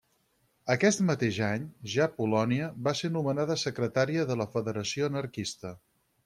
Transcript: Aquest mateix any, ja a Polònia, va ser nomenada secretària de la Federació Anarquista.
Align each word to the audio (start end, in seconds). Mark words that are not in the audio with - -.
Aquest 0.75 1.01
mateix 1.09 1.35
any, 1.47 1.67
ja 1.95 2.01
a 2.05 2.11
Polònia, 2.15 2.71
va 2.87 2.95
ser 3.01 3.13
nomenada 3.19 3.59
secretària 3.65 4.27
de 4.33 4.39
la 4.43 4.49
Federació 4.57 5.13
Anarquista. 5.13 5.77